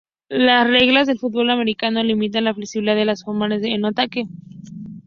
Las 0.47 0.67
reglas 0.67 1.05
de 1.05 1.13
fútbol 1.15 1.51
americano 1.51 2.01
limitan 2.01 2.45
la 2.45 2.55
flexibilidad 2.55 2.95
de 2.95 3.05
las 3.05 3.23
formaciones 3.23 3.61
en 3.65 3.85
ataque. 3.85 4.25